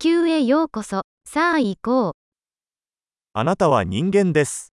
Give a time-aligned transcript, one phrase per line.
[0.00, 1.02] 球へようこそ。
[1.26, 2.12] さあ行こう。
[3.32, 4.72] あなたは人間です。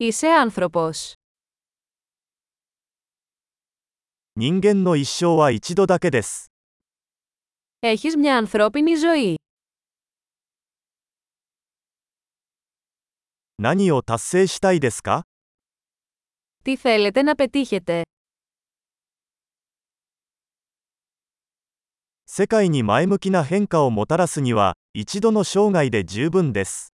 [0.00, 1.16] Είσαι άνθρωπος.
[4.36, 6.50] 人間の一生は一度だけです。
[7.82, 9.36] Έχεις μια ανθρώπινη ζωή.
[13.58, 15.24] 何を達成したいですか
[16.64, 18.02] Τι θέλετε να πετύχετε.
[22.35, 26.91] 世界に前向きな変化をもたらすには、一度の生涯で十分です。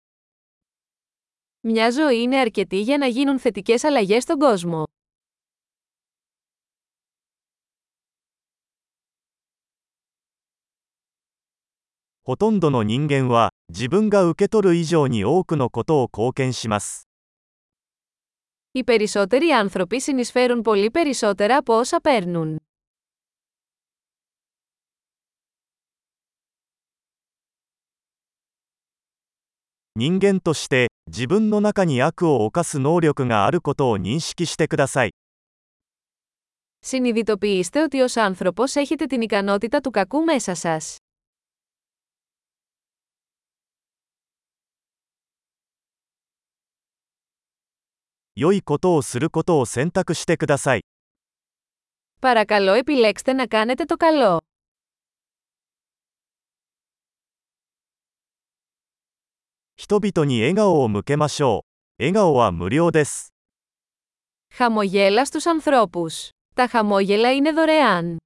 [1.63, 4.87] Μια ζωή είναι αρκετή για να γίνουν θετικές αλλαγές στον κόσμο.
[12.25, 17.09] ほとんどの人間は、自分が受け取る以上に多くのことを貢献します。
[18.73, 22.61] Οι περισσότεροι άνθρωποι συνεισφέρουν πολύ περισσότερα από όσα παίρνουν.
[29.97, 35.11] 人間として、自分の中に悪を犯す能力があることを認識してください。
[36.81, 40.97] Συνειδητοποιήστε ότι ως άνθρωπος έχετε την ικανότητα του κακού μέσα σας.
[48.41, 50.85] 良いことをすることを選択してください。
[52.21, 54.41] Παρακαλώ επιλέξτε να κάνετε το καλό.
[59.83, 61.65] 人々に笑顔を向けましょ
[61.99, 62.03] う。
[62.03, 63.33] 笑顔は無料です。
[64.55, 66.29] Χαμογέλα στους ανθρώπους.
[66.55, 68.17] Τα χαμόγελα είναι δωρεάν.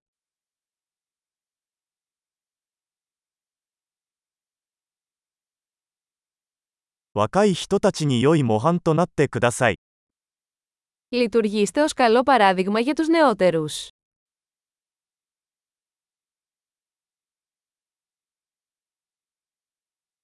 [7.14, 9.76] 若い人たちに良い模範となってください。
[11.10, 13.88] Λειτουργήστε ως καλό παράδειγμα για τους νεότερους.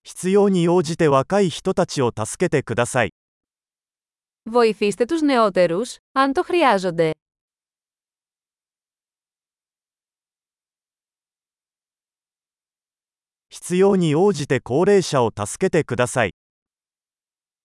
[0.02, 3.12] 必要に応じて若い人たちを助けてください。
[4.50, 7.12] Βοηθήστε τους νεότερους, αν το χρειάζονται.
[13.50, 16.30] 必要に応じて高齢者を助けてください。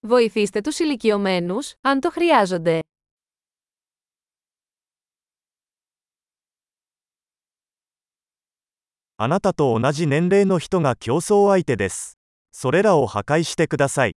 [0.06, 2.82] Βοηθήστε τους ηλικιωμένους, αν το χρειάζονται.
[9.16, 12.17] あなたと同じ年齢の人が競争相手です。
[12.58, 14.16] それらを破壊してください。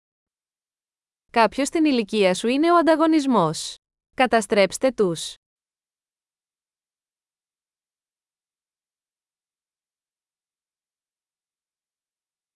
[1.30, 3.74] Κάποιος στην ηλικία σου είναι ο ανταγωνισμός.
[4.14, 5.34] Καταστρέψτε τους.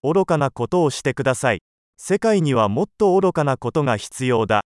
[0.01, 1.59] 愚かなことをしてください。
[1.97, 4.61] 世界にはもっと愚かなことが必要だ。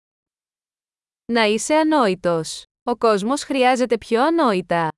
[1.28, 2.64] Να είσαι ανόητος.
[2.84, 4.90] Ο κόσμος χρειάζεται πιο ανόητα.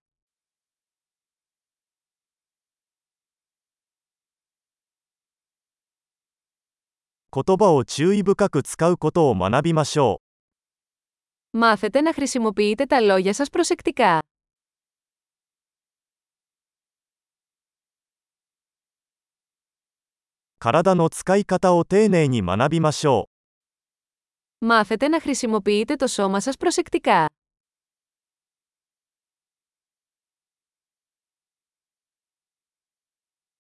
[7.33, 10.21] 言葉を注意深く使うことを学びましょ
[11.55, 14.19] Μάθετε να χρησιμοποιείτε τα λόγια σας προσεκτικά.
[14.19, 14.21] う。
[20.59, 23.29] 体の使い方を丁寧に学びましょ
[24.61, 24.65] う。
[24.65, 27.27] Μάθετε να χρησιμοποιείτε το σώμα σας προσεκτικά.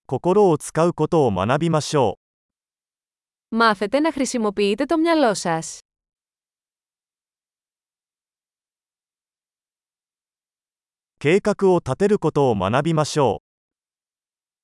[0.05, 2.26] 心を使うことを学びましょう。
[3.50, 5.78] Μάθετε να χρησιμοποιείτε το μυαλό σας.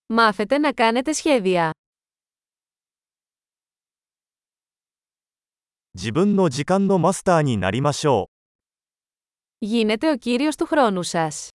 [0.07, 1.71] Μάθετε να κάνετε σχέδια.
[9.59, 11.49] Γίνεται ο κύριος του χρόνου σας.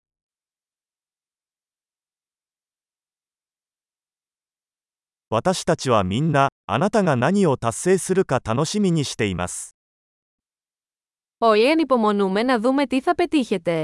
[6.67, 9.77] あなたが何を達成するか楽しみにしています。
[11.39, 13.83] Όλοι ανυπομονούμε να δούμε τι θα πετύχετε.